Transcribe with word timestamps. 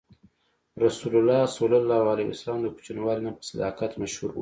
رسول 0.83 1.13
الله 1.19 1.41
ﷺ 1.57 2.55
د 2.63 2.67
کوچنیوالي 2.75 3.21
نه 3.27 3.31
په 3.37 3.43
صداقت 3.51 3.91
مشهور 4.01 4.31
و. 4.35 4.39